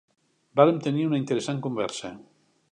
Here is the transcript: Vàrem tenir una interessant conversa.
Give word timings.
Vàrem 0.59 0.79
tenir 0.87 1.05
una 1.09 1.21
interessant 1.25 1.63
conversa. 1.69 2.13